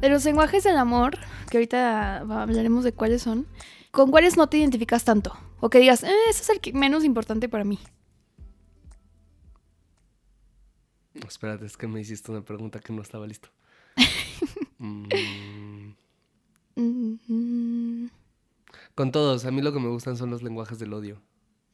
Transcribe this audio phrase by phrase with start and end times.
[0.00, 1.18] De los lenguajes del amor,
[1.50, 3.46] que ahorita hablaremos de cuáles son,
[3.90, 5.36] ¿con cuáles no te identificas tanto?
[5.60, 7.78] O que digas, eh, ese es el que menos importante para mí.
[11.14, 13.48] Espérate, es que me hiciste una pregunta que no estaba listo.
[14.82, 15.92] Mm,
[16.76, 18.10] Mm, mm,
[18.94, 21.20] con todos, a mí lo que me gustan son los lenguajes del odio.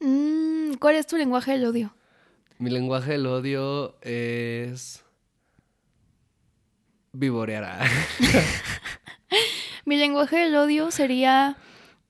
[0.01, 1.93] mm, ¿Cuál es tu lenguaje del odio?
[2.59, 5.05] Mi lenguaje del odio es...
[7.17, 7.89] Vivorear.
[9.85, 11.57] Mi lenguaje del odio sería.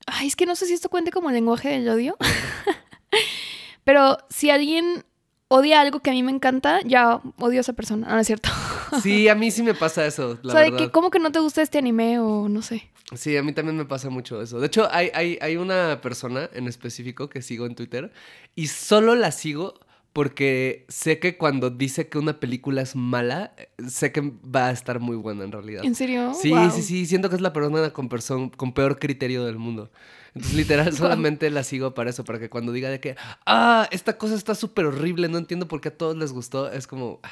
[0.06, 2.18] Ay, es que no sé si esto cuente como lenguaje del odio.
[3.84, 5.06] Pero si alguien
[5.48, 8.08] odia algo que a mí me encanta, ya odio a esa persona.
[8.08, 8.50] No, no es cierto.
[9.04, 10.86] Sí, a mí sí me pasa eso, la o sea, de verdad.
[10.86, 12.90] que, ¿cómo que no te gusta este anime o no sé?
[13.16, 14.62] Sí, a mí también me pasa mucho eso.
[14.62, 18.14] De hecho, hay, hay, hay una persona en específico que sigo en Twitter
[18.56, 19.74] y solo la sigo
[20.18, 23.54] porque sé que cuando dice que una película es mala,
[23.88, 25.86] sé que va a estar muy buena en realidad.
[25.86, 26.34] ¿En serio?
[26.34, 26.72] Sí, Wow.
[26.72, 29.92] sí, sí, siento que es la persona con, person- con peor criterio del mundo.
[30.34, 34.18] Entonces, literal, solamente la sigo para eso, para que cuando diga de que, ah, esta
[34.18, 37.30] cosa está súper horrible, no entiendo por qué a todos les gustó, es como, ah,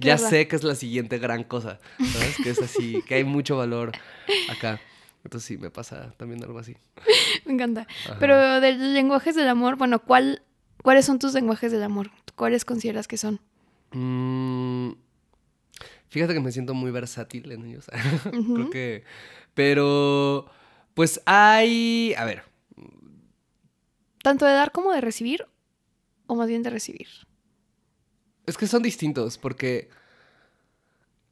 [0.00, 0.30] ya verla.
[0.30, 2.38] sé que es la siguiente gran cosa, ¿sabes?
[2.42, 3.92] Que es así, que hay mucho valor
[4.48, 4.80] acá.
[5.22, 6.78] Entonces sí, me pasa también algo así.
[7.44, 7.86] Me encanta.
[8.06, 8.16] Ajá.
[8.18, 10.40] Pero de lenguajes del amor, bueno, ¿cuál,
[10.82, 12.10] ¿cuáles son tus lenguajes del amor?
[12.36, 13.40] ¿Cuáles consideras que son?
[13.92, 14.92] Mm,
[16.08, 17.86] fíjate que me siento muy versátil en ellos.
[18.30, 19.04] Creo que...
[19.54, 20.46] Pero,
[20.94, 22.14] pues hay...
[22.16, 22.44] A ver,
[24.22, 25.46] ¿Tanto de dar como de recibir?
[26.26, 27.08] ¿O más bien de recibir?
[28.46, 29.88] es que son distintos porque...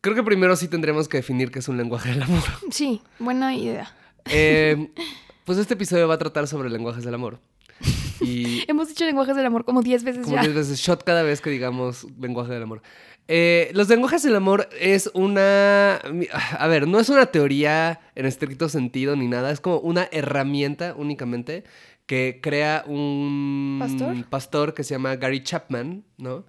[0.01, 2.43] Creo que primero sí tendremos que definir qué es un lenguaje del amor.
[2.71, 3.95] Sí, buena idea.
[4.25, 4.91] Eh,
[5.45, 7.39] pues este episodio va a tratar sobre lenguajes del amor.
[8.21, 10.43] Y Hemos dicho lenguajes del amor como 10 veces como ya.
[10.43, 12.83] 10 veces shot cada vez que digamos lenguaje del amor.
[13.29, 16.01] Eh, los lenguajes del amor es una...
[16.59, 20.95] A ver, no es una teoría en estricto sentido ni nada, es como una herramienta
[20.97, 21.65] únicamente
[22.07, 24.25] que crea un ¿Pastor?
[24.29, 26.45] pastor que se llama Gary Chapman, ¿no?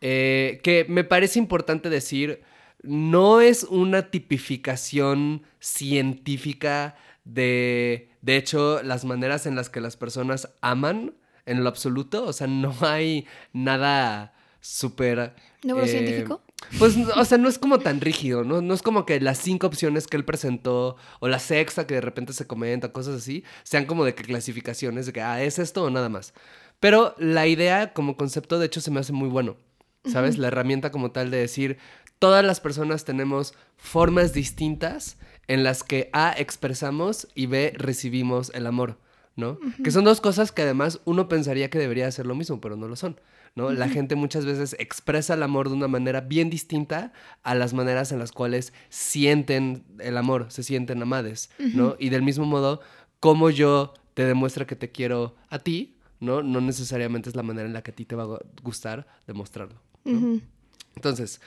[0.00, 2.40] Eh, que me parece importante decir,
[2.82, 10.48] no es una tipificación científica de, de hecho, las maneras en las que las personas
[10.60, 11.14] aman
[11.46, 12.24] en lo absoluto.
[12.24, 15.34] O sea, no hay nada súper...
[15.62, 16.42] ¿Neurocientífico?
[16.46, 18.62] eh, pues, o sea, no es como tan rígido, ¿no?
[18.62, 22.00] No es como que las cinco opciones que él presentó o la sexta que de
[22.00, 25.84] repente se comenta, cosas así, sean como de que clasificaciones de que, ah, es esto
[25.84, 26.34] o nada más.
[26.80, 29.56] Pero la idea como concepto, de hecho, se me hace muy bueno,
[30.04, 30.38] ¿sabes?
[30.38, 31.78] La herramienta como tal de decir,
[32.18, 35.18] todas las personas tenemos formas distintas
[35.52, 38.96] en las que A, expresamos y B, recibimos el amor,
[39.36, 39.58] ¿no?
[39.84, 42.88] Que son dos cosas que además uno pensaría que debería ser lo mismo, pero no
[42.88, 43.20] lo son.
[43.54, 43.70] ¿no?
[43.70, 47.12] La gente muchas veces expresa el amor de una manera bien distinta
[47.42, 51.96] a las maneras en las cuales sienten el amor, se sienten amades, ¿no?
[51.98, 52.80] Y del mismo modo,
[53.20, 56.42] como yo te demuestra que te quiero a ti, ¿no?
[56.42, 59.78] No necesariamente es la manera en la que a ti te va a gustar demostrarlo.
[60.06, 60.40] ¿no?
[60.96, 61.42] Entonces,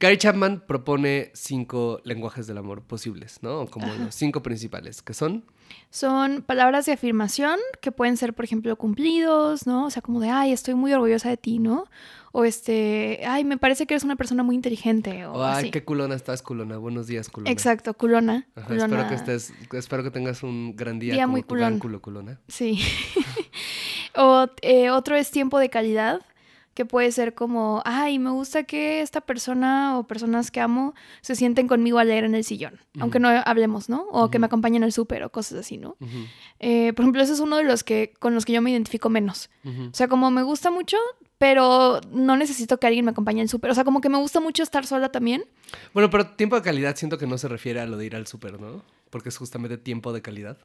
[0.00, 3.66] Gary Chapman propone cinco lenguajes del amor posibles, ¿no?
[3.66, 5.44] Como los cinco principales, que son...
[5.90, 9.86] Son palabras de afirmación que pueden ser, por ejemplo, cumplidos, ¿no?
[9.86, 11.84] O sea, como de, ay, estoy muy orgullosa de ti, ¿no?
[12.32, 15.26] O este, ay, me parece que eres una persona muy inteligente.
[15.26, 15.70] O ay, así.
[15.70, 16.78] qué culona estás, culona.
[16.78, 17.50] Buenos días, culona.
[17.50, 18.48] Exacto, culona.
[18.54, 18.84] Ajá, culona.
[18.86, 21.78] Espero que estés, espero que tengas un gran día, Día como muy gran culón.
[21.78, 22.40] culo, culona.
[22.48, 22.80] Sí.
[24.16, 26.20] o eh, otro es tiempo de calidad,
[26.74, 31.34] que puede ser como, ay, me gusta que esta persona o personas que amo se
[31.34, 34.06] sienten conmigo a leer en el sillón, aunque no hablemos, ¿no?
[34.10, 35.96] O que me acompañen al súper o cosas así, ¿no?
[36.58, 39.08] Eh, por ejemplo, ese es uno de los que con los que yo me identifico
[39.08, 39.50] menos.
[39.64, 40.96] O sea, como me gusta mucho,
[41.38, 43.70] pero no necesito que alguien me acompañe al súper.
[43.70, 45.44] O sea, como que me gusta mucho estar sola también.
[45.94, 48.26] Bueno, pero tiempo de calidad siento que no se refiere a lo de ir al
[48.26, 48.84] súper, ¿no?
[49.08, 50.58] Porque es justamente tiempo de calidad.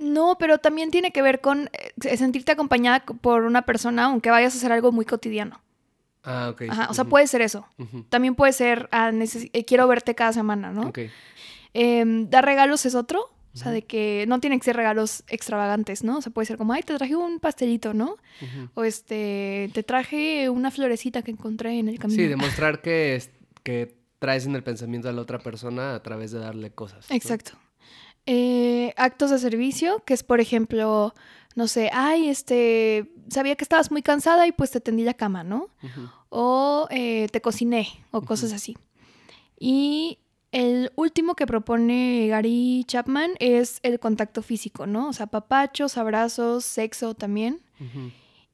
[0.00, 4.54] No, pero también tiene que ver con eh, sentirte acompañada por una persona, aunque vayas
[4.54, 5.60] a hacer algo muy cotidiano.
[6.22, 6.62] Ah, ok.
[6.68, 7.66] Ajá, o sea, puede ser eso.
[8.08, 10.88] También puede ser, ah, eh, quiero verte cada semana, ¿no?
[10.88, 11.00] Ok.
[11.74, 13.30] Em, dar regalos es otro.
[13.54, 16.18] O sea, de que no tienen que ser regalos extravagantes, ¿no?
[16.18, 18.16] O sea, puede ser como, ay, te traje un pastelito, ¿no?
[18.74, 22.22] O este, te traje una florecita que encontré en el camino.
[22.22, 23.20] Sí, demostrar que,
[23.64, 27.10] que traes en el pensamiento a la otra persona a través de darle cosas.
[27.10, 27.16] ¿no?
[27.16, 27.52] Exacto.
[28.30, 31.14] Eh, actos de servicio, que es por ejemplo,
[31.54, 35.44] no sé, ay, este, sabía que estabas muy cansada y pues te tendí la cama,
[35.44, 35.70] ¿no?
[36.28, 38.76] O eh, te cociné, o cosas así.
[39.58, 40.18] Y
[40.52, 45.08] el último que propone Gary Chapman es el contacto físico, ¿no?
[45.08, 47.62] O sea, papachos, abrazos, sexo también.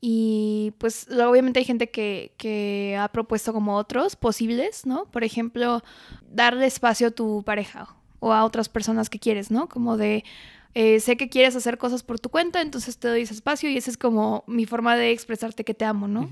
[0.00, 5.06] Y pues obviamente hay gente que, que ha propuesto como otros posibles, ¿no?
[5.06, 5.82] Por ejemplo,
[6.30, 9.68] darle espacio a tu pareja o a otras personas que quieres, ¿no?
[9.68, 10.24] Como de,
[10.74, 13.76] eh, sé que quieres hacer cosas por tu cuenta, entonces te doy ese espacio y
[13.76, 16.28] esa es como mi forma de expresarte que te amo, ¿no?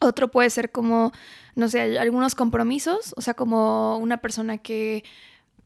[0.00, 1.12] Otro puede ser como,
[1.56, 5.02] no sé, algunos compromisos, o sea, como una persona que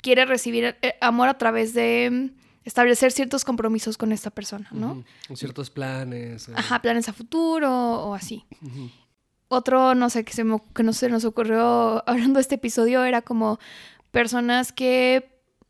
[0.00, 5.04] quiere recibir eh, amor a través de mm, establecer ciertos compromisos con esta persona, ¿no?
[5.34, 6.48] Ciertos planes.
[6.48, 6.52] eh.
[6.56, 8.44] Ajá, planes a futuro o así.
[9.48, 13.04] Otro, no sé, que, se me- que no se nos ocurrió hablando de este episodio
[13.04, 13.58] era como
[14.12, 15.28] personas que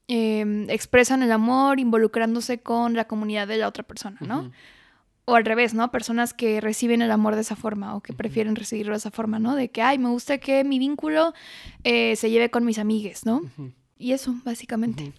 [0.09, 4.53] eh, expresan el amor involucrándose con la comunidad de la otra persona, ¿no?
[5.25, 5.91] O al revés, ¿no?
[5.93, 9.39] Personas que reciben el amor de esa forma o que prefieren recibirlo de esa forma,
[9.39, 9.55] ¿no?
[9.55, 11.33] De que, ay, me gusta que mi vínculo
[11.85, 13.41] eh, se lleve con mis amigues, ¿no?
[13.97, 15.13] Y eso, básicamente.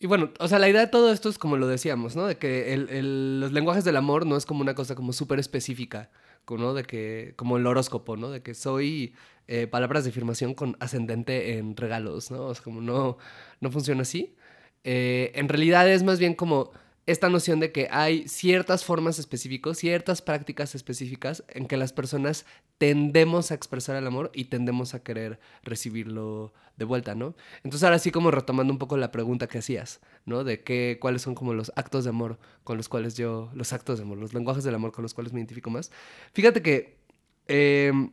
[0.00, 2.26] Y bueno, o sea, la idea de todo esto es como lo decíamos, ¿no?
[2.26, 5.38] De que el- el- los lenguajes del amor no es como una cosa como súper
[5.38, 6.10] específica,
[6.56, 6.74] ¿no?
[6.74, 8.30] De que, como el horóscopo, ¿no?
[8.30, 9.14] De que soy
[9.48, 12.46] eh, palabras de afirmación con ascendente en regalos, ¿no?
[12.46, 13.18] O como no,
[13.60, 14.36] no funciona así.
[14.84, 16.70] Eh, en realidad es más bien como
[17.06, 22.46] esta noción de que hay ciertas formas específicas, ciertas prácticas específicas en que las personas
[22.78, 27.34] tendemos a expresar el amor y tendemos a querer recibirlo de vuelta, ¿no?
[27.62, 30.44] Entonces ahora sí como retomando un poco la pregunta que hacías, ¿no?
[30.44, 33.98] De qué, cuáles son como los actos de amor con los cuales yo, los actos
[33.98, 35.90] de amor, los lenguajes del amor con los cuales me identifico más.
[36.32, 36.98] Fíjate que
[37.46, 38.10] em,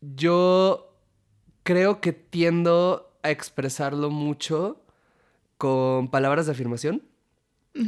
[0.00, 0.96] yo
[1.62, 4.82] creo que tiendo a expresarlo mucho
[5.58, 7.02] con palabras de afirmación.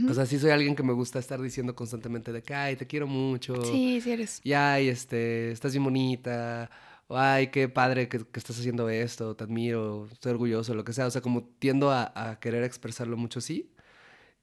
[0.09, 2.87] O sea, sí soy alguien que me gusta estar diciendo constantemente de que, ay, te
[2.87, 3.63] quiero mucho.
[3.65, 4.41] sí, sí eres.
[4.45, 6.71] Y ay, este, estás bien bonita.
[7.09, 9.35] O ay, qué padre que, que estás haciendo esto.
[9.35, 11.07] Te admiro, estoy orgulloso, lo que sea.
[11.07, 13.73] O sea, como tiendo a, a querer expresarlo mucho, sí.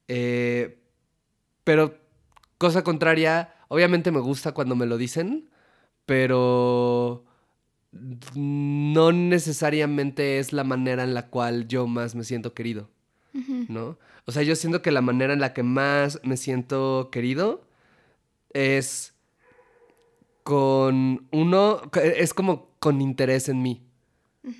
[0.08, 0.78] Eh,
[1.64, 1.98] pero,
[2.58, 5.48] cosa contraria, obviamente me gusta cuando me lo dicen,
[6.04, 7.24] pero
[8.34, 12.90] no necesariamente es la manera en la cual yo más me siento querido.
[13.68, 13.96] ¿no?
[14.30, 17.64] O sea, yo siento que la manera en la que más me siento querido
[18.50, 19.12] es
[20.44, 23.82] con uno, es como con interés en mí.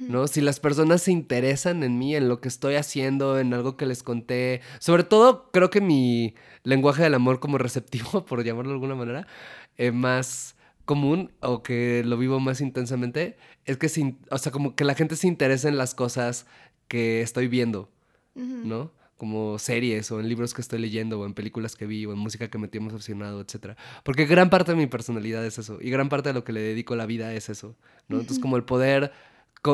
[0.08, 0.26] ¿no?
[0.26, 3.86] Si las personas se interesan en mí, en lo que estoy haciendo, en algo que
[3.86, 6.34] les conté, sobre todo creo que mi
[6.64, 9.28] lenguaje del amor como receptivo, por llamarlo de alguna manera,
[9.76, 13.36] eh, más común o que lo vivo más intensamente,
[13.66, 16.46] es que, se o sea, como que la gente se interesa en las cosas
[16.88, 17.88] que estoy viendo.
[18.34, 18.90] ¿no?
[19.20, 22.18] Como series o en libros que estoy leyendo o en películas que vi o en
[22.18, 23.76] música que me tiene emocionado, etc.
[24.02, 26.60] Porque gran parte de mi personalidad es eso y gran parte de lo que le
[26.60, 27.76] dedico a la vida es eso,
[28.08, 28.20] ¿no?
[28.20, 29.12] Entonces como el poder...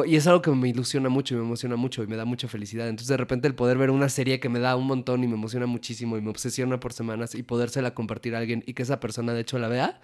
[0.05, 2.49] Y es algo que me ilusiona mucho y me emociona mucho y me da mucha
[2.49, 2.89] felicidad.
[2.89, 5.35] Entonces de repente el poder ver una serie que me da un montón y me
[5.35, 8.99] emociona muchísimo y me obsesiona por semanas y podérsela compartir a alguien y que esa
[8.99, 10.01] persona de hecho la vea,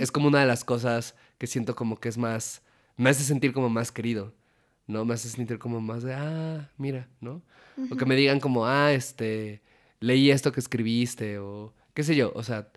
[0.00, 2.62] es como una de las cosas que siento como que es más,
[2.96, 4.32] me hace sentir como más querido,
[4.88, 5.04] ¿no?
[5.04, 7.42] Me hace sentir como más de, ah, mira, ¿no?
[7.90, 9.62] O que me digan como, ah, este,
[10.00, 12.68] leí esto que escribiste o qué sé yo, o sea,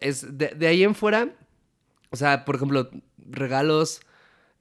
[0.00, 1.34] es de, de ahí en fuera,
[2.10, 4.00] o sea, por ejemplo, regalos,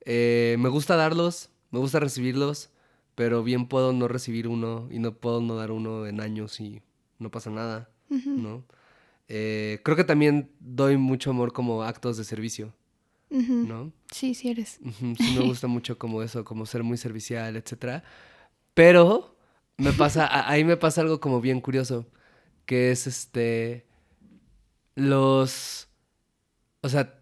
[0.06, 2.72] eh, me gusta darlos, me gusta recibirlos,
[3.16, 6.82] pero bien puedo no recibir uno y no puedo no dar uno en años y
[7.20, 7.90] no pasa nada.
[8.10, 8.64] ¿no?
[9.28, 12.74] Eh, creo que también doy mucho amor como actos de servicio,
[13.30, 13.92] ¿no?
[14.12, 14.80] Sí, sí eres.
[15.00, 18.04] Sí me gusta mucho como eso, como ser muy servicial, etcétera.
[18.74, 19.36] Pero
[19.78, 22.08] me pasa, ahí me pasa algo como bien curioso,
[22.66, 23.86] que es este,
[24.96, 25.88] los,
[26.82, 27.20] o sea,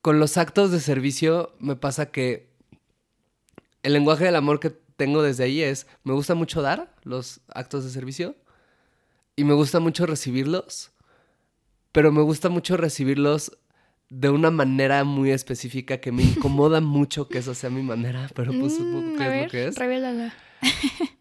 [0.00, 2.48] con los actos de servicio me pasa que
[3.82, 7.84] el lenguaje del amor que tengo desde ahí es, me gusta mucho dar los actos
[7.84, 8.36] de servicio
[9.36, 10.92] y me gusta mucho recibirlos,
[11.92, 13.58] pero me gusta mucho recibirlos
[14.08, 18.52] de una manera muy específica que me incomoda mucho que esa sea mi manera, pero
[18.58, 19.76] pues supongo Mm, que a es ver, lo que es.
[19.76, 20.34] revélala.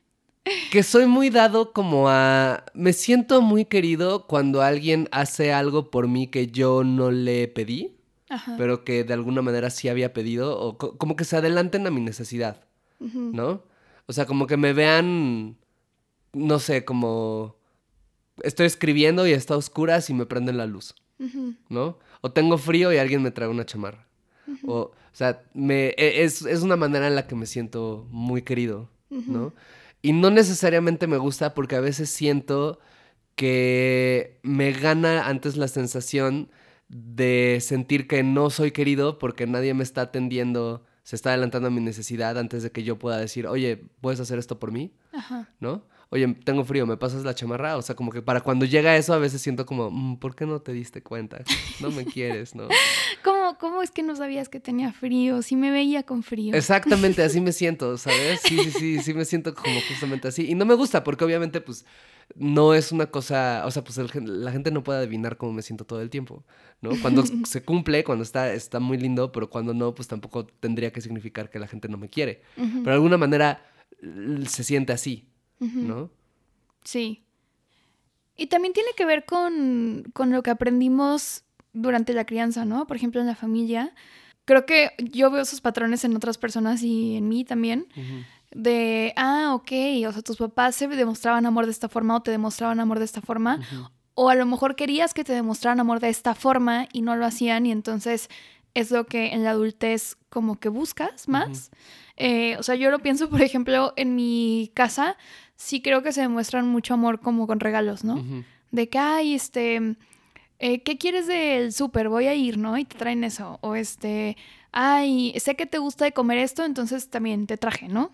[0.72, 2.65] Que soy muy dado como a...
[2.75, 7.96] Me siento muy querido cuando alguien hace algo por mí que yo no le pedí,
[8.30, 8.54] Ajá.
[8.58, 11.92] pero que de alguna manera sí había pedido, o co- como que se adelanten a
[11.92, 12.63] mi necesidad.
[13.00, 13.63] ¿no?
[14.06, 15.58] O sea, como que me vean,
[16.34, 17.56] no sé, como...
[18.44, 20.94] Estoy escribiendo y está a oscuras y me prenden la luz.
[21.70, 21.98] ¿no?
[22.25, 24.08] O tengo frío y alguien me trae una chamarra.
[24.65, 28.41] O O sea, me, e, es, es una manera en la que me siento muy
[28.41, 29.53] querido, ¿no?
[30.01, 32.79] Y no necesariamente me gusta porque a veces siento
[33.36, 36.50] que me gana antes la sensación
[36.88, 41.72] de sentir que no soy querido porque nadie me está atendiendo, se está adelantando a
[41.72, 44.96] mi necesidad antes de que yo pueda decir, oye, ¿puedes hacer esto por mí?
[45.13, 45.48] Ajá.
[45.60, 45.84] ¿No?
[46.10, 47.78] Oye, tengo frío, ¿me pasas la chamarra?
[47.78, 50.46] O sea, como que para cuando llega eso a veces siento como, "Mm, ¿por qué
[50.46, 51.44] no te diste cuenta?
[51.80, 52.68] No me quieres, ¿no?
[53.24, 55.42] ¿Cómo, ¿Cómo es que no sabías que tenía frío?
[55.42, 56.56] Si me veía con frío.
[56.56, 58.42] Exactamente, así me siento, ¿sabes?
[58.42, 60.50] Sí, sí, sí, sí me siento como justamente así.
[60.50, 61.86] Y no me gusta porque obviamente pues
[62.36, 64.10] no es una cosa, o sea, pues el
[64.44, 66.44] la gente no puede adivinar cómo me siento todo el tiempo,
[66.82, 66.92] ¿no?
[67.02, 71.02] Cuando se cumple, cuando está, está muy lindo, pero cuando no, pues tampoco tendría que
[71.02, 72.42] significar que la gente no me quiere.
[72.56, 73.66] Pero de alguna manera
[74.48, 76.10] se siente así, ¿no?
[76.84, 77.24] Sí.
[78.38, 81.44] Y también tiene que ver con, con lo que aprendimos
[81.74, 82.88] durante la crianza, ¿no?
[82.88, 83.94] Por ejemplo, en la familia.
[84.46, 87.88] Creo que yo veo esos patrones en otras personas y en mí también.
[88.52, 89.72] De, ah, ok,
[90.08, 93.06] o sea, tus papás se demostraban amor de esta forma o te demostraban amor de
[93.06, 93.60] esta forma.
[94.14, 97.26] O a lo mejor querías que te demostraran amor de esta forma y no lo
[97.26, 98.30] hacían y entonces
[98.74, 101.72] es lo que en la adultez como que buscas más.
[102.18, 105.18] Eh, o sea, yo lo pienso, por ejemplo, en mi casa,
[105.56, 108.24] sí creo que se demuestran mucho amor como con regalos, ¿no?
[108.72, 109.96] De que, ay, este,
[110.60, 112.10] eh, ¿qué quieres del súper?
[112.10, 112.78] Voy a ir, ¿no?
[112.78, 113.60] Y te traen eso.
[113.62, 114.38] O este,
[114.72, 118.12] ay, sé que te gusta de comer esto, entonces también te traje, ¿no?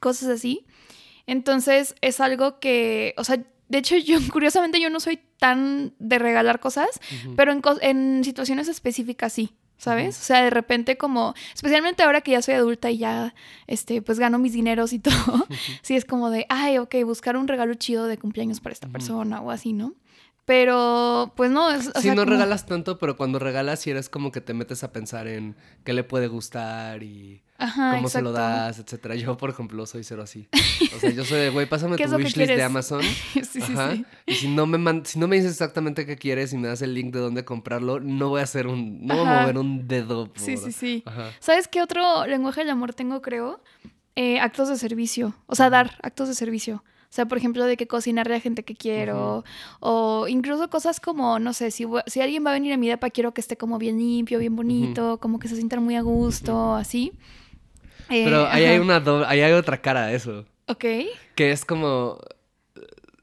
[0.00, 0.66] Cosas así.
[1.26, 6.18] Entonces es algo que, o sea, de hecho yo curiosamente yo no soy tan de
[6.18, 7.00] regalar cosas,
[7.36, 10.16] pero en, en situaciones específicas sí, ¿sabes?
[10.20, 13.34] O sea, de repente como, especialmente ahora que ya soy adulta y ya,
[13.66, 15.48] este, pues gano mis dineros y todo,
[15.82, 19.40] sí es como de, ay, ok, buscar un regalo chido de cumpleaños para esta persona
[19.40, 19.94] o así, ¿no?
[20.52, 23.90] Pero, pues no, es, o Sí, sea, no como- regalas tanto, pero cuando regalas sí
[23.90, 28.10] eres como que te metes a pensar en qué le puede gustar y Ajá, cómo
[28.10, 28.50] se lo exacto.
[28.52, 29.14] das, etcétera.
[29.14, 30.48] Yo, por ejemplo, soy cero así.
[30.94, 32.62] O sea, yo soy de, güey, pásame ¿Qué tu wishlist de?
[32.62, 33.00] Amazon.
[33.32, 33.92] sí, sí, Ajá.
[33.92, 34.04] sí.
[34.26, 36.82] Y si no me man- si no me dices exactamente qué quieres y me das
[36.82, 39.88] el link de dónde comprarlo, no voy a hacer un, no voy a mover un
[39.88, 40.26] dedo.
[40.26, 40.38] Por...
[40.38, 41.02] Sí, sí, sí.
[41.06, 41.30] Ajá.
[41.40, 43.62] ¿Sabes qué otro lenguaje del amor tengo, creo?
[44.16, 45.34] Eh, actos de servicio.
[45.46, 46.84] O sea, dar actos de servicio.
[47.12, 49.44] O sea, por ejemplo, de que cocinarle a gente que quiero.
[49.80, 53.10] O incluso cosas como, no sé, si, si alguien va a venir a mi depa,
[53.10, 56.74] quiero que esté como bien limpio, bien bonito, como que se sientan muy a gusto,
[56.74, 57.12] así.
[58.08, 58.82] Eh, Pero ahí hay ajá.
[58.82, 60.46] una doble- ahí hay otra cara a eso.
[60.68, 60.84] Ok.
[61.34, 62.18] Que es como.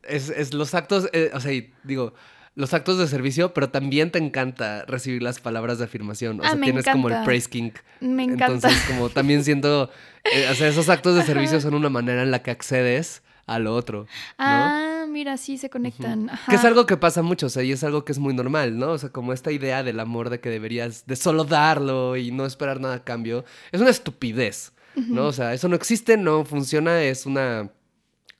[0.03, 1.09] Es, es los actos.
[1.13, 1.51] eh, o sea,
[1.83, 2.13] digo.
[2.55, 6.41] Los actos de servicio, pero también te encanta recibir las palabras de afirmación.
[6.41, 7.25] O Ah, sea, me tienes como el encanta.
[7.25, 7.71] praise king.
[8.01, 8.47] Me encanta.
[8.53, 9.89] Entonces, como también siento.
[10.25, 13.59] eh, o sea, esos actos de servicio son una manera en la que accedes a
[13.59, 14.01] lo otro.
[14.01, 14.07] ¿no?
[14.37, 16.29] ah, mira, sí se conectan.
[16.29, 16.51] Ajá.
[16.51, 18.77] Que es algo que pasa mucho, o sea, y es algo que es muy normal,
[18.77, 18.91] ¿no?
[18.91, 22.45] O sea, como esta idea del amor de que deberías de solo darlo y no
[22.45, 25.27] esperar nada a cambio, es una estupidez, ¿no?
[25.27, 27.71] O sea, eso no existe, no funciona, es una...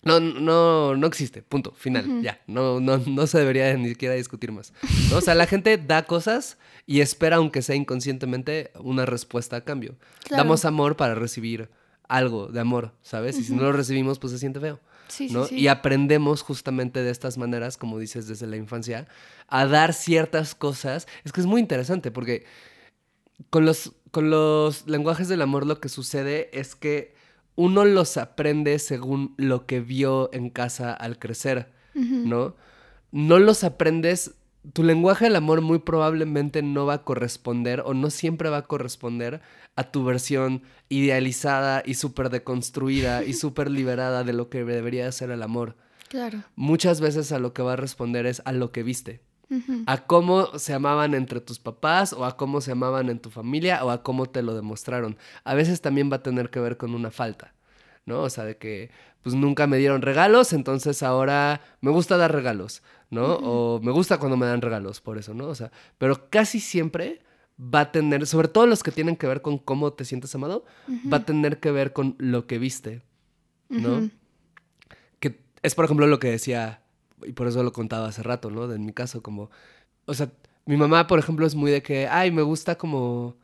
[0.02, 4.54] No, no, no existe, punto, final, ya, no, no, no se debería ni siquiera discutir
[4.54, 4.72] más,
[5.10, 5.18] ¿no?
[5.18, 9.98] O sea, la gente da cosas y espera, aunque sea inconscientemente, una respuesta a cambio.
[10.24, 10.44] Claro.
[10.44, 11.70] Damos amor para recibir
[12.10, 13.38] algo de amor, ¿sabes?
[13.38, 14.80] Y si no lo recibimos, pues se siente feo.
[15.08, 15.46] Sí, ¿no?
[15.46, 15.56] sí.
[15.56, 19.08] Y aprendemos justamente de estas maneras, como dices desde la infancia,
[19.48, 21.08] a dar ciertas cosas.
[21.24, 22.46] Es que es muy interesante porque
[23.50, 27.16] con los, con los lenguajes del amor lo que sucede es que
[27.56, 31.72] uno los aprende según lo que vio en casa al crecer.
[31.94, 32.56] ¿no?
[33.12, 34.36] No los aprendes,
[34.74, 38.62] tu lenguaje del amor muy probablemente no va a corresponder o no siempre va a
[38.68, 39.42] corresponder
[39.80, 45.32] a tu versión idealizada y súper deconstruida y súper liberada de lo que debería ser
[45.32, 45.78] el amor.
[46.10, 46.44] Claro.
[46.58, 49.22] Muchas veces a lo que va a responder es a lo que viste,
[49.86, 53.84] a cómo se amaban entre tus papás o a cómo se amaban en tu familia
[53.86, 55.18] o a cómo te lo demostraron.
[55.46, 57.54] A veces también va a tener que ver con una falta,
[58.06, 58.24] ¿no?
[58.24, 62.84] O sea, de que pues nunca me dieron regalos, entonces ahora me gusta dar regalos,
[63.10, 63.36] ¿no?
[63.36, 65.48] O me gusta cuando me dan regalos, por eso, ¿no?
[65.48, 67.22] O sea, pero casi siempre
[67.60, 70.66] va a tener, sobre todo los que tienen que ver con cómo te sientes amado,
[71.12, 73.02] va a tener que ver con lo que viste,
[73.68, 74.10] ¿no?
[75.20, 76.82] Que es por ejemplo lo que decía,
[77.26, 78.68] y por eso lo contaba hace rato, ¿no?
[78.68, 79.50] De en mi caso, como,
[80.06, 80.32] o sea,
[80.66, 83.36] mi mamá, por ejemplo, es muy de que, ay, me gusta como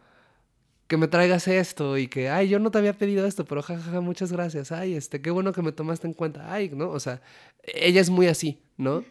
[0.88, 4.02] que me traigas esto y que, ay, yo no te había pedido esto, pero jajaja,
[4.02, 6.90] muchas gracias, ay, este, qué bueno que me tomaste en cuenta, ay, ¿no?
[6.90, 7.22] O sea,
[7.64, 9.04] ella es muy así, ¿no?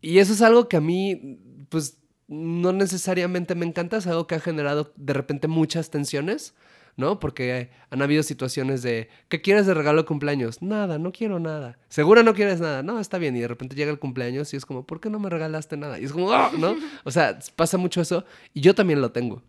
[0.00, 1.38] Y eso es algo que a mí,
[1.70, 6.54] pues, no necesariamente me encanta, es algo que ha generado de repente muchas tensiones,
[6.96, 7.18] ¿no?
[7.18, 10.62] Porque han habido situaciones de, ¿qué quieres de regalo de cumpleaños?
[10.62, 11.76] Nada, no quiero nada.
[11.88, 12.82] ¿Seguro no quieres nada?
[12.82, 13.36] No, está bien.
[13.36, 15.98] Y de repente llega el cumpleaños y es como, ¿por qué no me regalaste nada?
[15.98, 16.76] Y es como, "Ah", ¿no?
[17.04, 19.42] O sea, pasa mucho eso y yo también lo tengo,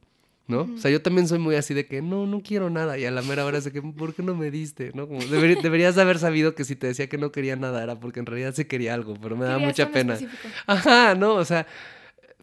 [0.47, 0.61] ¿no?
[0.61, 2.97] O sea, yo también soy muy así de que no, no quiero nada.
[2.97, 4.91] Y a la mera hora es de que, ¿por qué no me diste?
[4.95, 5.07] ¿No?
[5.07, 8.25] Como deberías haber sabido que si te decía que no quería nada era porque en
[8.25, 10.17] realidad sí quería algo, pero me da mucha pena.
[10.65, 11.67] Ajá, no, o sea,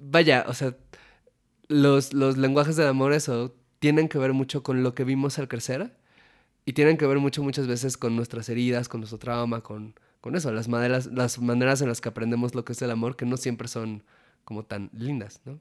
[0.00, 0.76] vaya, o sea,
[1.68, 5.49] los, los lenguajes del amor, eso, tienen que ver mucho con lo que vimos al
[5.49, 5.96] crecer
[6.64, 10.37] y tienen que ver mucho muchas veces con nuestras heridas, con nuestro trauma, con, con
[10.37, 13.26] eso, las maneras, las maneras en las que aprendemos lo que es el amor, que
[13.26, 14.04] no siempre son
[14.44, 15.58] como tan lindas, ¿no?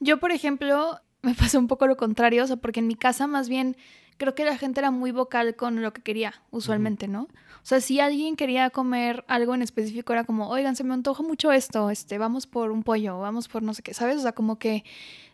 [0.00, 3.26] Yo, por ejemplo, me pasó un poco lo contrario, o sea, porque en mi casa
[3.26, 3.76] más bien
[4.16, 7.22] creo que la gente era muy vocal con lo que quería, usualmente, ¿no?
[7.22, 11.22] O sea, si alguien quería comer algo en específico, era como, oigan, se me antoja
[11.22, 14.18] mucho esto, este, vamos por un pollo, vamos por no sé qué, ¿sabes?
[14.18, 14.84] O sea, como que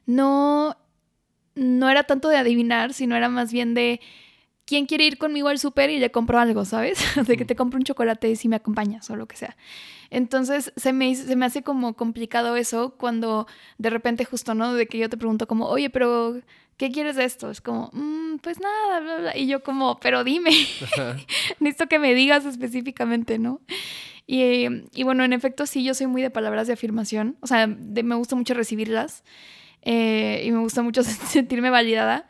[0.07, 0.77] no,
[1.55, 4.01] no era tanto de adivinar, sino era más bien de,
[4.65, 6.99] ¿quién quiere ir conmigo al súper y le compro algo, ¿sabes?
[7.27, 9.57] de que te compro un chocolate si me acompañas o lo que sea.
[10.13, 13.47] Entonces se me, se me hace como complicado eso cuando
[13.79, 14.75] de repente justo, ¿no?
[14.75, 16.39] De que yo te pregunto como, oye, pero
[16.77, 17.51] ¿qué quieres de esto?
[17.51, 19.37] Es como, mm, pues nada, bla, bla.
[19.39, 20.51] Y yo como, pero dime,
[21.61, 23.63] necesito que me digas específicamente, ¿no?
[24.27, 27.67] Y, y, bueno, en efecto sí, yo soy muy de palabras de afirmación, o sea,
[27.67, 29.25] me gusta mucho recibirlas
[29.81, 32.27] eh, y me gusta mucho sentirme validada.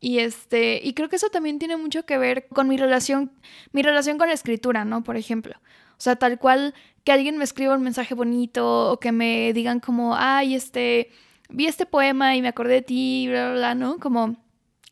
[0.00, 3.30] Y este, y creo que eso también tiene mucho que ver con mi relación,
[3.70, 5.04] mi relación con la escritura, ¿no?
[5.04, 5.54] Por ejemplo.
[6.02, 9.78] O sea, tal cual que alguien me escriba un mensaje bonito o que me digan
[9.78, 11.12] como, ay, este,
[11.48, 13.98] vi este poema y me acordé de ti, bla, bla, bla, ¿no?
[14.00, 14.30] Como,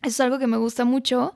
[0.03, 1.35] eso es algo que me gusta mucho.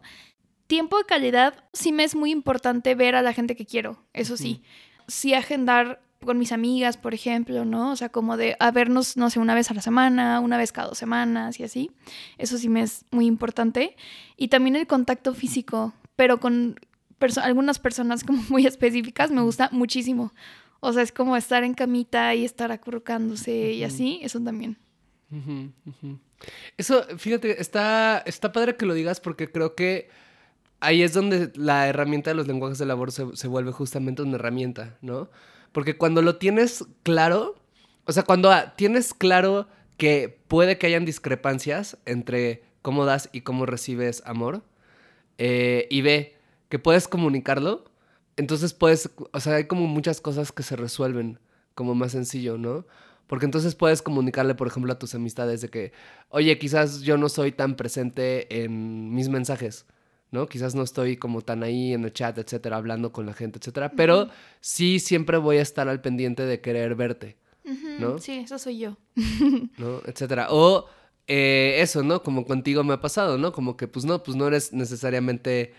[0.69, 4.37] Tiempo de calidad, sí me es muy importante ver a la gente que quiero, eso
[4.37, 4.63] sí.
[5.09, 7.91] Sí agendar con mis amigas, por ejemplo, ¿no?
[7.91, 10.71] O sea, como de a vernos, no sé, una vez a la semana, una vez
[10.71, 11.91] cada dos semanas y así.
[12.39, 13.97] Eso sí me es muy importante.
[14.37, 16.77] Y también el contacto físico, pero con
[17.43, 20.33] algunas personas como muy específicas me gusta muchísimo.
[20.81, 24.77] O sea, es como estar en camita y estar acurrucándose y así, eso también.
[26.77, 30.09] Eso, fíjate, está, está padre que lo digas porque creo que
[30.81, 34.37] ahí es donde la herramienta de los lenguajes de labor se, se vuelve justamente una
[34.37, 35.31] herramienta, ¿no?
[35.73, 37.57] Porque cuando lo tienes claro,
[38.05, 43.65] o sea, cuando tienes claro que puede que hayan discrepancias entre cómo das y cómo
[43.65, 44.63] recibes amor,
[45.39, 46.34] eh, y ve
[46.75, 47.85] que puedes comunicarlo,
[48.37, 51.39] entonces puedes, o sea, hay como muchas cosas que se resuelven
[51.77, 52.85] como más sencillo, ¿no?
[53.29, 55.93] Porque entonces puedes comunicarle, por ejemplo, a tus amistades de que,
[56.31, 59.87] oye, quizás yo no soy tan presente en mis mensajes.
[60.33, 60.49] ¿no?
[60.49, 63.93] Quizás no estoy como tan ahí en el chat, etcétera, hablando con la gente, etcétera,
[63.93, 67.37] pero sí siempre voy a estar al pendiente de querer verte,
[68.01, 68.19] ¿no?
[68.19, 68.97] Sí, eso soy yo.
[69.79, 70.01] ¿No?
[70.07, 70.49] Etcétera.
[70.51, 70.87] O
[71.29, 72.25] eh, eso, ¿no?
[72.25, 73.53] Como contigo me ha pasado, ¿no?
[73.53, 75.73] Como que, pues no, pues no eres necesariamente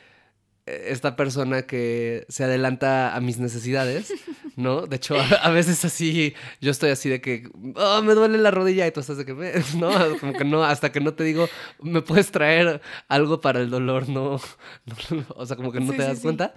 [0.66, 4.12] esta persona que se adelanta a mis necesidades,
[4.56, 4.88] ¿no?
[4.88, 8.88] De hecho, a, veces así, yo estoy así de que, oh, me duele la rodilla
[8.88, 9.34] y tú estás de que,
[9.78, 9.92] ¿no?
[10.20, 11.48] Como que no, hasta que no te digo,
[11.82, 14.40] me puedes traer algo para el dolor, no,
[15.36, 16.54] o sea, como que no te das cuenta.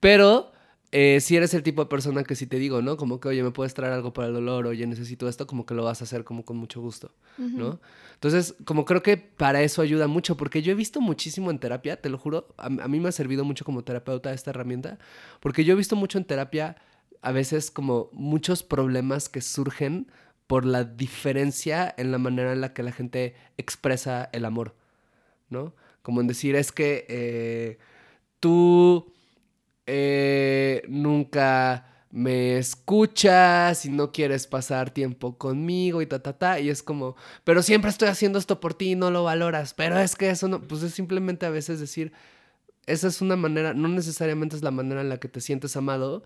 [0.00, 0.51] Pero
[0.94, 2.98] eh, si eres el tipo de persona que si te digo, ¿no?
[2.98, 5.72] Como que, oye, me puedes traer algo para el dolor, oye, necesito esto, como que
[5.72, 7.80] lo vas a hacer como con mucho gusto, ¿no?
[8.12, 11.96] Entonces, como creo que para eso ayuda mucho, porque yo he visto muchísimo en terapia,
[11.96, 14.98] te lo juro, a, mí me ha servido mucho como terapeuta esta herramienta,
[15.40, 16.76] porque yo he visto mucho en terapia
[17.22, 20.08] a veces como muchos problemas que surgen
[20.46, 24.74] por la diferencia en la manera en la que la gente expresa el amor,
[25.48, 25.74] ¿no?
[26.02, 27.78] Como en decir, es que eh,
[28.38, 29.10] tú
[29.86, 36.60] eh, nunca me escuchas y no quieres pasar tiempo conmigo y ta, ta, ta.
[36.60, 39.74] Y es como, pero siempre estoy haciendo esto por ti y no lo valoras.
[39.74, 42.12] Pero es que eso no, pues es simplemente a veces decir,
[42.86, 46.22] esa es una manera, no necesariamente es la manera en la que te sientes amado,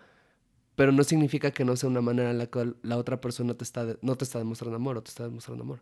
[0.74, 3.64] pero no significa que no sea una manera en la que la otra persona te
[3.64, 5.80] está, no te está demostrando amor o te está demostrando amor.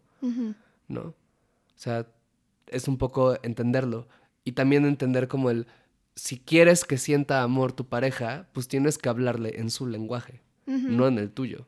[0.86, 1.00] ¿No?
[1.00, 1.14] O
[1.76, 2.06] sea,
[2.66, 4.06] es un poco entenderlo.
[4.44, 5.66] Y también entender como el
[6.16, 11.08] si quieres que sienta amor tu pareja, pues tienes que hablarle en su lenguaje, no
[11.08, 11.66] en el tuyo.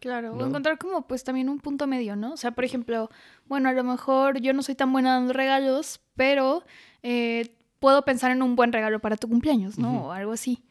[0.00, 2.34] Claro, o encontrar como pues también un punto medio, ¿no?
[2.34, 3.08] O sea, por ejemplo,
[3.46, 6.62] bueno, a lo mejor yo no soy tan buena dando regalos, pero
[7.02, 10.06] eh, puedo pensar en un buen regalo para tu cumpleaños, ¿no?
[10.08, 10.62] O algo así.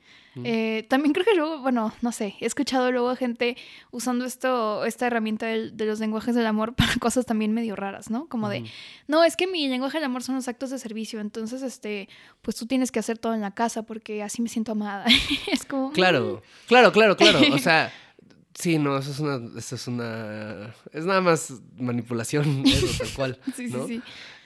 [0.43, 3.55] Eh, también creo que luego, bueno, no sé, he escuchado luego a gente
[3.91, 8.27] usando esto, esta herramienta de, los lenguajes del amor para cosas también medio raras, ¿no?
[8.27, 8.65] Como de,
[9.07, 12.09] no, es que mi lenguaje del amor son los actos de servicio, entonces, este,
[12.41, 15.05] pues tú tienes que hacer todo en la casa porque así me siento amada.
[15.51, 15.91] es como...
[15.91, 16.67] Claro, mm".
[16.67, 17.39] claro, claro, claro.
[17.53, 17.91] O sea,
[18.55, 23.39] sí, no, eso es una, eso es una, es nada más manipulación, eso, tal cual.
[23.55, 24.01] sí, sí, sí.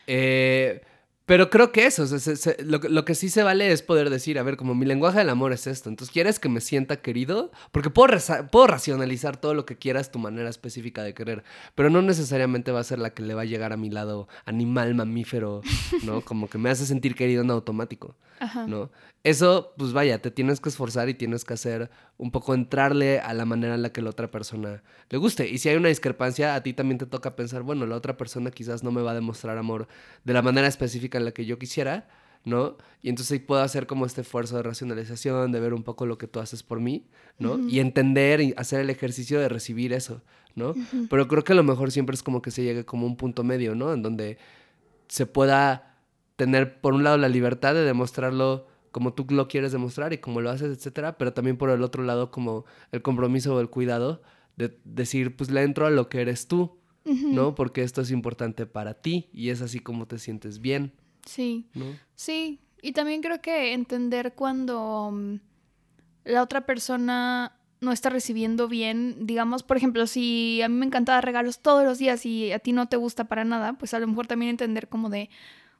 [0.07, 0.81] Eh,
[1.27, 3.69] Pero creo que eso, o sea, se- se- lo, que- lo que sí se vale
[3.71, 6.47] es poder decir, a ver, como mi lenguaje del amor es esto, entonces quieres que
[6.49, 11.03] me sienta querido, porque puedo, reza- puedo racionalizar todo lo que quieras, tu manera específica
[11.03, 11.43] de querer,
[11.75, 14.29] pero no necesariamente va a ser la que le va a llegar a mi lado
[14.45, 15.61] animal, mamífero,
[16.03, 16.21] ¿no?
[16.25, 18.67] Como que me hace sentir querido en automático, Ajá.
[18.67, 18.91] ¿no?
[19.23, 23.33] Eso, pues vaya, te tienes que esforzar y tienes que hacer un poco entrarle a
[23.33, 25.49] la manera en la que la otra persona le guste.
[25.49, 28.51] Y si hay una discrepancia, a ti también te toca pensar, bueno, la otra persona
[28.51, 29.87] quizás no me va a demostrar amor
[30.23, 32.07] de la manera específica en la que yo quisiera,
[32.45, 32.77] ¿no?
[33.01, 36.17] Y entonces ahí puedo hacer como este esfuerzo de racionalización, de ver un poco lo
[36.17, 37.05] que tú haces por mí,
[37.37, 37.59] ¿no?
[37.67, 40.21] Y entender y hacer el ejercicio de recibir eso,
[40.55, 40.73] ¿no?
[41.09, 43.75] Pero creo que lo mejor siempre es como que se llegue como un punto medio,
[43.75, 43.93] ¿no?
[43.93, 44.37] En donde
[45.07, 45.86] se pueda
[46.37, 50.39] tener, por un lado, la libertad de demostrarlo como tú lo quieres demostrar y como
[50.41, 54.21] lo haces, etcétera, pero también por el otro lado como el compromiso o el cuidado
[54.55, 57.53] de decir, pues le entro a lo que eres tú, ¿no?
[57.53, 60.93] Porque esto es importante para ti y es así como te sientes bien,
[61.25, 61.67] Sí.
[61.73, 61.85] ¿no?
[62.15, 65.35] Sí, y también creo que entender cuando mm,
[66.25, 71.11] la otra persona no está recibiendo bien, digamos, por ejemplo, si a mí me encanta
[71.13, 73.99] dar regalos todos los días y a ti no te gusta para nada, pues a
[73.99, 75.29] lo mejor también entender como de,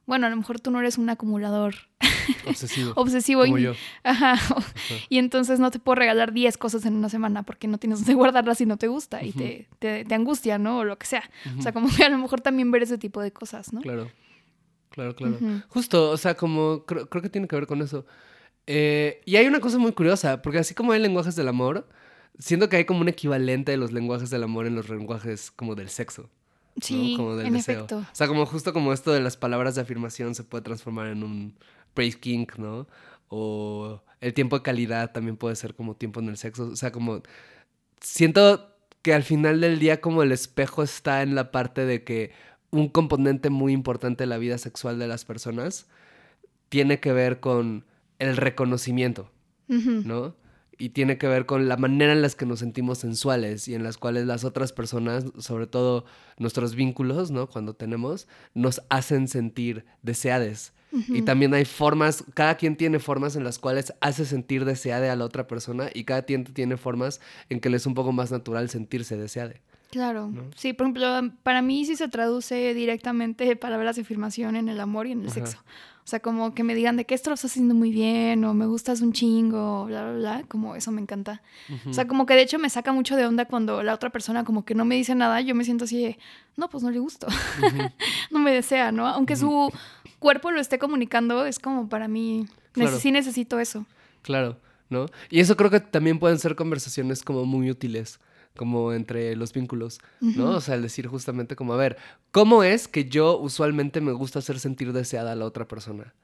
[0.08, 1.74] bueno, a lo mejor tú no eres un acumulador
[2.46, 2.92] Obsesivo.
[2.96, 3.72] obsesivo como y, yo.
[4.04, 4.36] Ajá,
[5.10, 8.14] y entonces no te puedo regalar 10 cosas en una semana porque no tienes donde
[8.14, 10.78] guardarlas si no te gusta y te, te, te angustia, ¿no?
[10.78, 11.30] O lo que sea.
[11.58, 13.82] O sea, como que a lo mejor también ver ese tipo de cosas, ¿no?
[13.82, 14.10] Claro,
[14.88, 15.38] claro, claro.
[15.68, 18.06] Justo, o sea, como creo, creo que tiene que ver con eso.
[18.66, 21.86] Eh, y hay una cosa muy curiosa, porque así como hay lenguajes del amor,
[22.38, 25.74] siento que hay como un equivalente de los lenguajes del amor en los lenguajes como
[25.74, 26.30] del sexo.
[26.80, 26.86] ¿No?
[26.86, 27.74] Sí, Como del en deseo.
[27.76, 27.98] efecto.
[27.98, 31.22] O sea, como justo como esto de las palabras de afirmación se puede transformar en
[31.22, 31.54] un
[31.94, 32.86] praise king, ¿no?
[33.28, 36.68] O el tiempo de calidad también puede ser como tiempo en el sexo.
[36.68, 37.22] O sea, como
[38.00, 42.32] siento que al final del día como el espejo está en la parte de que
[42.70, 45.86] un componente muy importante de la vida sexual de las personas
[46.68, 47.84] tiene que ver con
[48.18, 49.30] el reconocimiento.
[49.68, 50.34] ¿no?
[50.78, 53.82] Y tiene que ver con la manera en las que nos sentimos sensuales y en
[53.82, 56.04] las cuales las otras personas, sobre todo
[56.38, 57.48] nuestros vínculos, ¿no?
[57.48, 60.72] Cuando tenemos, nos hacen sentir deseades.
[60.90, 65.16] Y también hay formas, cada quien tiene formas en las cuales hace sentir deseade a
[65.16, 68.30] la otra persona y cada quien tiene formas en que le es un poco más
[68.30, 69.60] natural sentirse deseade.
[69.90, 70.28] Claro.
[70.28, 70.44] ¿no?
[70.56, 75.06] Sí, por ejemplo, para mí sí se traduce directamente palabras de afirmación en el amor
[75.06, 75.34] y en el Ajá.
[75.34, 75.58] sexo.
[76.08, 78.54] O sea, como que me digan de que esto lo estás haciendo muy bien o
[78.54, 81.42] me gustas un chingo, bla, bla, bla, como eso me encanta.
[81.86, 84.42] O sea, como que de hecho me saca mucho de onda cuando la otra persona
[84.42, 86.18] como que no me dice nada, yo me siento así de,
[86.56, 87.26] no, pues no le gusto,
[88.30, 89.06] no me desea, ¿no?
[89.06, 89.70] Aunque su
[90.18, 92.98] cuerpo lo esté comunicando, es como para mí, neces- Claro.
[93.00, 93.84] sí necesito eso.
[94.22, 94.56] Claro,
[94.88, 95.06] ¿no?
[95.28, 98.18] Y eso creo que también pueden ser conversaciones como muy útiles,
[98.56, 100.50] como entre los vínculos, ¿no?
[100.50, 101.96] O sea, el decir justamente como, a ver,
[102.30, 106.14] ¿cómo es que yo usualmente me gusta hacer sentir deseada a la otra persona?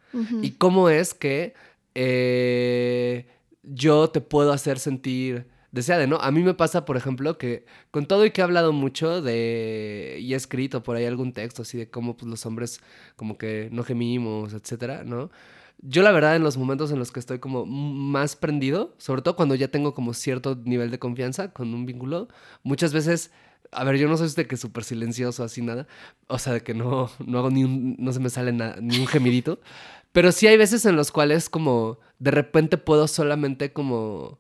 [0.43, 1.55] ¿Y cómo es que
[1.95, 3.27] eh,
[3.63, 6.19] yo te puedo hacer sentir deseada, ¿no?
[6.19, 10.19] A mí me pasa, por ejemplo, que con todo y que he hablado mucho de
[10.21, 12.81] y he escrito por ahí algún texto así de cómo pues, los hombres
[13.17, 15.31] como que no gemimos, etcétera, ¿no?
[15.79, 19.37] Yo la verdad en los momentos en los que estoy como más prendido, sobre todo
[19.37, 22.29] cuando ya tengo como cierto nivel de confianza con un vínculo,
[22.63, 23.33] muchas veces,
[23.71, 25.87] a ver, yo no soy de que súper silencioso así nada,
[26.29, 28.99] o sea, de que no, no hago ni un, no se me sale na- ni
[28.99, 29.61] un gemidito,
[30.13, 34.39] pero sí hay veces en los cuales como de repente puedo solamente como,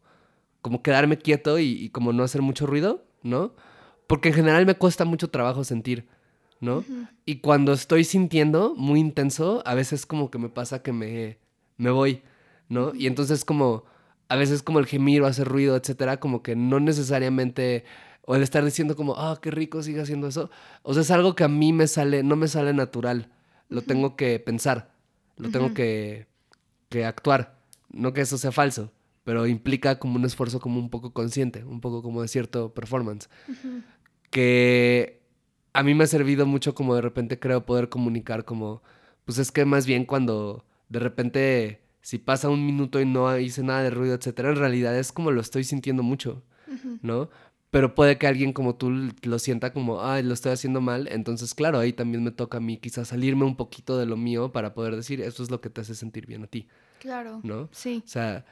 [0.63, 3.55] como quedarme quieto y, y como no hacer mucho ruido, ¿no?
[4.07, 6.07] Porque en general me cuesta mucho trabajo sentir,
[6.61, 6.85] ¿no?
[7.25, 11.39] Y cuando estoy sintiendo muy intenso, a veces como que me pasa que me,
[11.77, 12.23] me voy,
[12.69, 12.95] ¿no?
[12.95, 13.85] Y entonces como,
[14.29, 17.85] a veces como el gemir o hacer ruido, etcétera, como que no necesariamente,
[18.23, 20.51] o el estar diciendo como, ah, qué rico, sigue haciendo eso.
[20.83, 23.31] O sea, es algo que a mí me sale, no me sale natural.
[23.69, 24.93] Lo tengo que pensar,
[25.37, 26.27] lo tengo que,
[26.89, 27.59] que actuar.
[27.91, 31.81] No que eso sea falso, pero implica como un esfuerzo como un poco consciente, un
[31.81, 33.29] poco como de cierto performance
[34.35, 35.23] que
[35.75, 38.83] a mí me ha servido mucho como de repente creo poder comunicar como,
[39.27, 43.63] pues es que más bien cuando de repente si pasa un minuto y no hice
[43.63, 46.43] nada de ruido, etcétera, en realidad es como lo estoy sintiendo mucho.
[47.03, 47.31] ¿no?
[47.71, 51.09] Pero puede que alguien como tú lo sienta como, ay, lo estoy haciendo mal.
[51.11, 54.53] Entonces, claro, ahí también me toca a mí quizás salirme un poquito de lo mío
[54.53, 56.69] para poder decir, esto es lo que te hace sentir bien a ti,
[57.01, 57.41] Claro.
[57.43, 57.69] ¿no?
[57.73, 58.03] Sí.
[58.05, 58.45] O sea,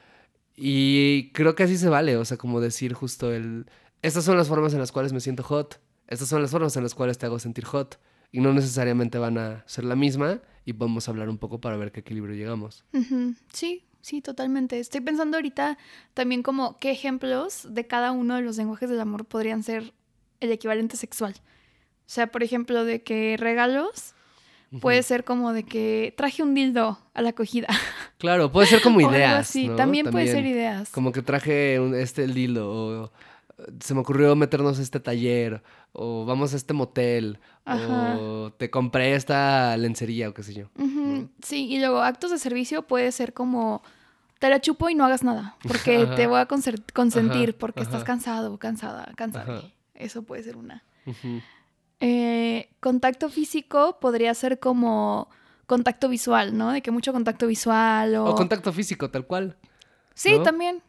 [0.55, 3.65] y creo que así se vale, o sea, como decir justo el,
[4.01, 5.79] estas son las formas en las cuales me siento hot,
[6.13, 7.99] estas son las formas en las cuales te hago sentir hot,
[8.31, 11.77] y no necesariamente van a ser la misma, y vamos a hablar un poco para
[11.77, 12.83] ver qué equilibrio llegamos.
[13.51, 14.79] Sí, sí, totalmente.
[14.79, 15.77] Estoy pensando ahorita
[16.13, 19.93] también como qué ejemplos de cada uno de los lenguajes del amor podrían ser
[20.39, 21.33] el equivalente sexual.
[21.37, 24.13] O sea, por ejemplo, de que regalos
[24.81, 27.67] Puede ser como de que traje un dildo a la acogida.
[28.17, 29.49] Claro, puede ser como ideas.
[29.49, 29.67] así.
[29.67, 29.75] ¿no?
[29.75, 30.89] También, puede ser ideas.
[30.91, 33.11] Como que traje un- este el dildo, o
[33.79, 38.17] se me ocurrió meternos a este taller, o vamos a este motel, Ajá.
[38.19, 40.69] o te compré esta lencería, o qué sé yo.
[41.41, 43.81] Sí, y luego actos de servicio puede ser como
[44.39, 46.15] te la chupo y no hagas nada, porque Ajá.
[46.15, 49.71] te voy a consentir Ajá, porque estás cansado, cansada, cansada.
[49.93, 50.83] Eso puede ser una.
[51.99, 55.29] Eh, contacto físico podría ser como
[55.67, 56.71] contacto visual, ¿no?
[56.71, 58.25] De que mucho contacto visual o...
[58.25, 59.55] O contacto físico, tal cual.
[60.13, 60.43] sí, ¿no?
[60.43, 60.81] también.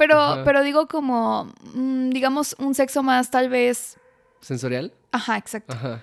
[0.00, 0.44] Pero, Ajá.
[0.44, 3.98] pero digo como, mm, digamos, un sexo más tal vez...
[4.40, 4.94] ¿Sensorial?
[5.12, 5.74] Ajá, exacto.
[5.74, 6.00] Ajá,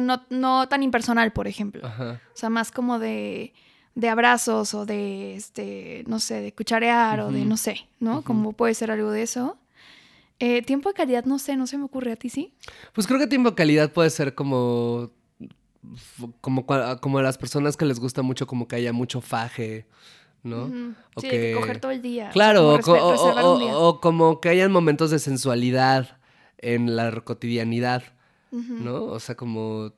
[0.00, 1.86] No, no tan impersonal, por ejemplo.
[1.86, 2.20] ajá.
[2.34, 3.52] O sea, más como de,
[3.94, 8.22] de abrazos o de, este, no sé, de cucharear o de, no sé, ¿no?
[8.22, 9.56] Como puede ser algo de eso.
[10.40, 12.52] Eh, tiempo de calidad, no sé, no se me ocurre a ti, ¿sí?
[12.94, 15.10] Pues creo que tiempo de calidad puede ser como.
[16.40, 19.86] Como, como a las personas que les gusta mucho, como que haya mucho faje,
[20.42, 20.64] ¿no?
[20.64, 20.94] Ujú.
[21.16, 22.30] O Sí, de que que- coger todo el día.
[22.30, 23.58] Claro, como o, co- respe- o-
[23.94, 24.00] día.
[24.00, 26.18] como que hayan momentos de sensualidad
[26.58, 28.02] en la cotidianidad.
[28.52, 29.04] ¿no?
[29.04, 29.92] O sea, como...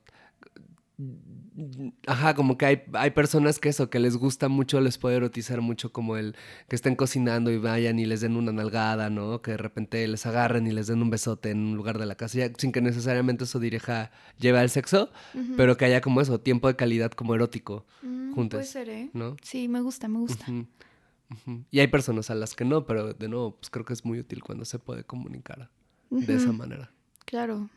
[2.07, 5.61] Ajá, como que hay, hay personas que eso, que les gusta mucho, les puede erotizar
[5.61, 6.35] mucho como el
[6.67, 9.41] que estén cocinando y vayan y les den una nalgada, ¿no?
[9.41, 12.15] Que de repente les agarren y les den un besote en un lugar de la
[12.15, 15.11] casa, ya sin que necesariamente eso dirija, lleve al sexo,
[15.57, 19.09] pero que haya como eso, tiempo de calidad como erótico, Mm, juntas, Puede ser, ¿eh?
[19.13, 19.37] ¿no?
[19.41, 20.45] Sí, me gusta, me gusta.
[21.71, 24.19] Y hay personas a las que no, pero de nuevo, pues creo que es muy
[24.19, 25.69] útil cuando se puede comunicar
[26.09, 26.91] de esa manera.
[27.25, 27.69] Claro.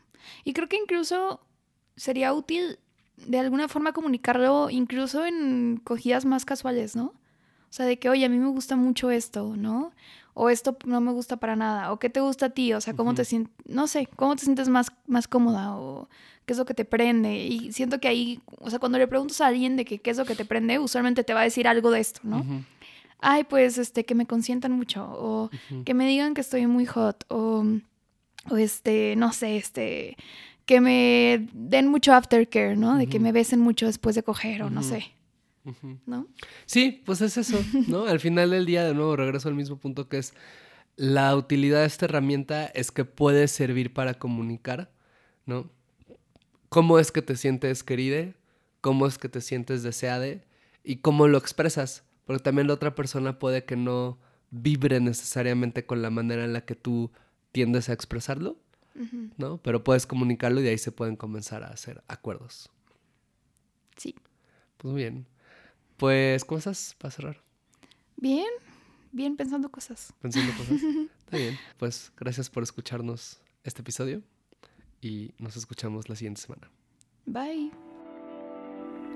[0.43, 1.41] Y creo que incluso
[1.95, 2.79] sería útil
[3.25, 7.13] de alguna forma comunicarlo incluso en cogidas más casuales, ¿no?
[7.69, 9.91] O sea, de que, oye, a mí me gusta mucho esto, ¿no?
[10.33, 11.91] O esto no me gusta para nada.
[11.91, 14.43] O qué te gusta a ti, o sea, cómo te sientes, no sé, cómo te
[14.43, 16.07] sientes más, más cómoda o
[16.45, 17.35] qué es lo que te prende.
[17.45, 20.17] Y siento que ahí, o sea, cuando le preguntas a alguien de que qué es
[20.17, 22.45] lo que te prende, usualmente te va a decir algo de esto, ¿no?
[23.19, 25.03] Ay, pues, este, que me consientan mucho.
[25.03, 25.49] O
[25.83, 27.65] que me digan que estoy muy hot o,
[28.49, 30.15] o este, no sé, este,
[30.67, 32.97] que me den mucho aftercare, ¿no?
[32.97, 35.13] De que me besen mucho después de coger o no sé.
[36.05, 36.27] ¿no?
[36.65, 38.05] Sí, pues es eso, ¿no?
[38.05, 40.33] Al final del día, de nuevo, regreso al mismo punto que es
[40.97, 44.91] la utilidad de esta herramienta es que puede servir para comunicar,
[45.45, 45.71] ¿no?
[46.69, 48.33] Cómo es que te sientes querida,
[48.81, 50.27] cómo es que te sientes deseada
[50.83, 56.01] y cómo lo expresas, porque también la otra persona puede que no vibre necesariamente con
[56.01, 57.11] la manera en la que tú
[57.53, 58.57] tiendes a expresarlo,
[59.37, 59.57] ¿no?
[59.57, 62.69] Pero puedes comunicarlo y de ahí se pueden comenzar a hacer acuerdos.
[63.95, 64.15] Sí.
[64.77, 65.27] Pues muy bien.
[65.97, 67.41] Pues, ¿cómo estás para cerrar?
[68.15, 68.47] Bien,
[69.11, 70.13] bien pensando cosas.
[70.19, 70.81] pensando cosas.
[71.19, 71.57] Está bien.
[71.77, 74.21] Pues gracias por escucharnos este episodio
[75.01, 76.69] y nos escuchamos la siguiente semana.
[77.25, 77.71] Bye.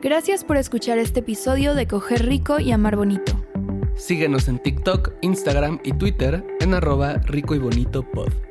[0.02, 3.46] Gracias por escuchar este episodio de Coger Rico y Amar Bonito.
[3.96, 8.51] Síguenos en TikTok, Instagram y Twitter en arroba rico y bonito pod.